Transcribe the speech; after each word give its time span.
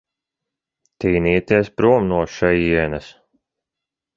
Tinieties 1.03 1.69
prom 1.81 2.09
no 2.13 2.23
šejienes. 2.39 3.13